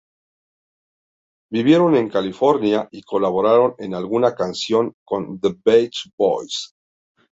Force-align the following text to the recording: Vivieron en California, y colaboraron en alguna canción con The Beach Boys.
Vivieron 1.51 1.95
en 1.95 2.09
California, 2.09 2.87
y 2.89 3.03
colaboraron 3.03 3.75
en 3.77 3.93
alguna 3.93 4.33
canción 4.33 4.95
con 5.05 5.39
The 5.39 5.55
Beach 5.63 6.09
Boys. 6.17 6.73